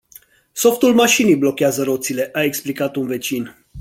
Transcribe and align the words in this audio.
Softul 0.53 0.93
mașinii 0.93 1.35
blochează 1.35 1.83
roțile 1.83 2.29
a 2.33 2.43
explicat 2.43 2.95
un 2.95 3.07
vecin. 3.07 3.55